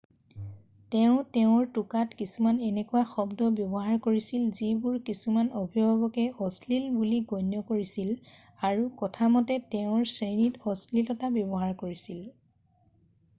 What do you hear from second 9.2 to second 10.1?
মতে তেওঁ